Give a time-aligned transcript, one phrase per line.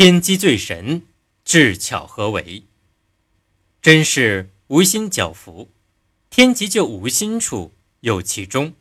[0.00, 1.02] 天机最神，
[1.44, 2.62] 智巧合为。
[3.82, 5.72] 真是无心狡福，
[6.30, 8.74] 天机就无心处有其中；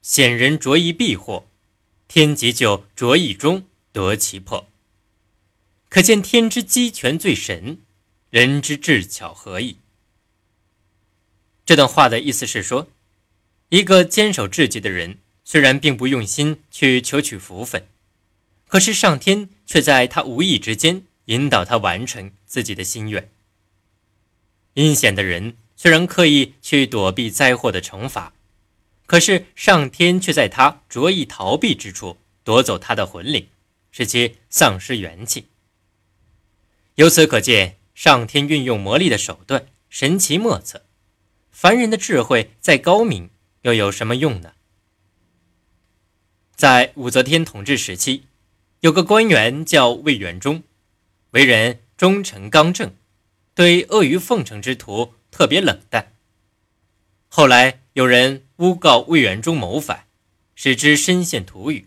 [0.00, 1.46] 显人着意避祸，
[2.08, 4.66] 天机就着意中得其破。
[5.90, 7.82] 可见天之机权最神，
[8.30, 9.80] 人之智巧合矣。
[11.66, 12.88] 这段话的意思是说，
[13.68, 17.86] 一个坚守至极的人，虽然并不用心去求取福分，
[18.68, 23.30] 可是上天却在他无意之间引导他完成自己的心愿。
[24.74, 28.32] 阴险的人虽然刻意去躲避灾祸的惩罚，
[29.06, 33.48] 可是上天却在他着意逃避之处夺走他的魂灵，
[33.90, 35.46] 使其丧失元气。
[36.96, 40.84] 由此可见，上天运用魔力的手段神奇莫测。
[41.50, 43.30] 凡人的智慧再高明，
[43.62, 44.52] 又有什么用呢？
[46.54, 48.24] 在武则天统治时期，
[48.80, 50.62] 有个官员叫魏元忠，
[51.30, 52.94] 为人忠诚刚正，
[53.54, 56.12] 对阿谀奉承之徒特别冷淡。
[57.28, 60.06] 后来有人诬告魏元忠谋反，
[60.54, 61.86] 使之身陷土狱。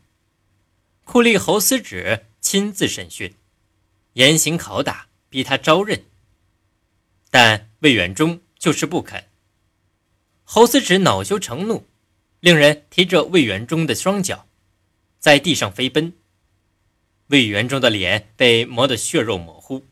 [1.06, 3.34] 酷吏侯思止亲自审讯，
[4.14, 6.04] 严刑拷打，逼他招认，
[7.30, 9.26] 但魏元忠就是不肯。
[10.44, 11.86] 侯思止恼羞成怒，
[12.40, 14.48] 令人提着魏元忠的双脚，
[15.20, 16.14] 在地上飞奔。
[17.30, 19.86] 魏元忠的脸被磨得血肉模糊，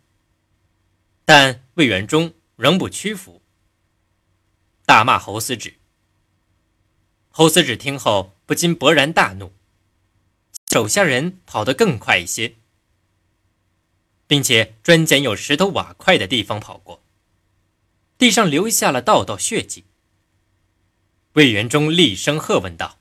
[1.24, 3.44] 但魏元忠仍不屈服，
[4.88, 5.76] 大骂侯思止。
[7.30, 9.54] 侯思止听后不禁勃然大怒，
[10.68, 12.56] 手下人跑得更快一些，
[14.26, 17.04] 并且专拣有石头瓦块的地方跑过，
[18.18, 19.86] 地上留下了道道血迹。
[21.34, 22.98] 魏元忠厉声喝问道：“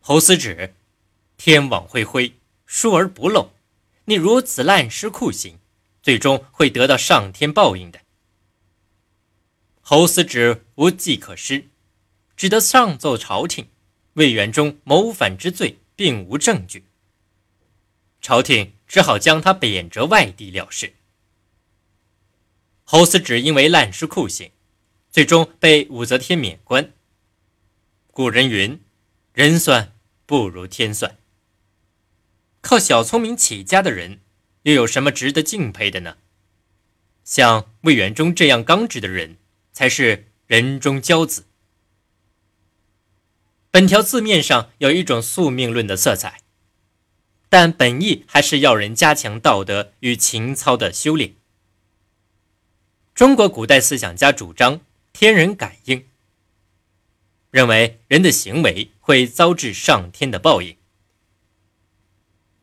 [0.00, 0.74] 侯思止，
[1.38, 2.37] 天网恢恢，
[2.68, 3.50] 疏而不漏。
[4.04, 5.58] 你如此滥施酷刑，
[6.00, 8.00] 最终会得到上天报应的。”
[9.82, 11.66] 侯思止无计可施，
[12.36, 13.66] 只得上奏朝廷：
[14.12, 16.84] 魏元忠谋反之罪并无证据。
[18.20, 20.94] 朝廷只好将他贬谪外地了事。
[22.84, 24.52] 侯思止因为滥施酷刑。
[25.10, 26.92] 最终被武则天免官。
[28.12, 28.78] 古人云
[29.32, 29.96] ：“人算
[30.26, 31.17] 不如天算。”
[32.68, 34.20] 靠小聪明起家的人，
[34.64, 36.18] 又有什么值得敬佩的呢？
[37.24, 39.38] 像魏元忠这样刚直的人，
[39.72, 41.46] 才是人中骄子。
[43.70, 46.42] 本条字面上有一种宿命论的色彩，
[47.48, 51.36] 但本意还是要人加强道德与情操的修炼。
[53.14, 54.82] 中国古代思想家主张。
[55.14, 56.06] 天人感应，
[57.50, 60.76] 认为人的行为会遭致上天的报应。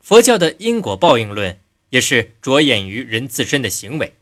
[0.05, 4.13] 佛教的因果报应论也是着眼于人自身的行为，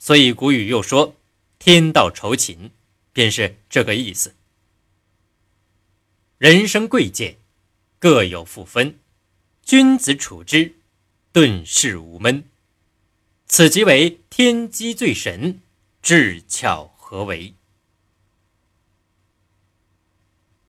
[0.00, 1.14] 所以古语又说
[1.60, 2.72] “天道酬勤”，
[3.14, 4.34] 便是这个意思。
[6.36, 7.36] 人生贵贱
[8.00, 8.98] 各有负分，
[9.62, 10.74] 君子处之，
[11.30, 12.42] 顿世无闷。
[13.46, 15.60] 此即为天机最神。
[16.02, 17.54] 智巧合为。